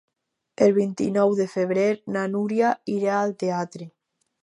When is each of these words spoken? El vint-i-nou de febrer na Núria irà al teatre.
El 0.67 0.73
vint-i-nou 0.77 1.35
de 1.41 1.47
febrer 1.53 1.85
na 2.17 2.25
Núria 2.35 2.75
irà 2.97 3.17
al 3.23 3.39
teatre. 3.45 3.93